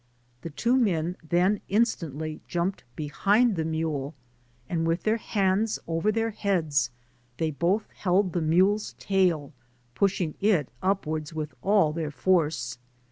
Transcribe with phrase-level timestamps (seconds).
[0.41, 4.15] The two men then instantly jumped behind the mule,
[4.67, 6.89] and with their hands over their heads
[7.37, 9.53] they both held the mule's tail,
[9.93, 12.79] pushing it upwards with all their force.